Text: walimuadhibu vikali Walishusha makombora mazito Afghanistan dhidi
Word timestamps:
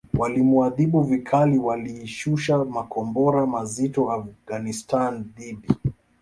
walimuadhibu 0.17 1.01
vikali 1.01 1.57
Walishusha 1.57 2.65
makombora 2.65 3.45
mazito 3.45 4.11
Afghanistan 4.11 5.23
dhidi 5.23 5.67